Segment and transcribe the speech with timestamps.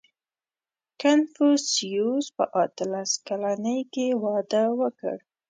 [1.01, 5.15] •کنفوسیوس په اتلس کلنۍ کې واده وکړ.